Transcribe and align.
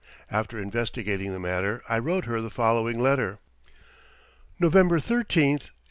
After 0.31 0.59
investigating 0.59 1.31
the 1.31 1.37
matter 1.39 1.83
I 1.87 1.99
wrote 1.99 2.25
her 2.25 2.41
the 2.41 2.49
following 2.49 2.99
letter: 2.99 3.37
November 4.59 4.99
13, 4.99 5.17
1878. 5.27 5.69